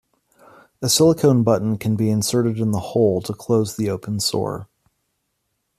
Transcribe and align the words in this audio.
A 0.81 0.89
silicone 0.89 1.43
button 1.43 1.77
can 1.77 1.95
be 1.95 2.09
inserted 2.09 2.57
in 2.57 2.71
the 2.71 2.79
hole 2.79 3.21
to 3.21 3.33
close 3.33 3.75
the 3.75 3.91
open 3.91 4.19
sore. 4.19 4.67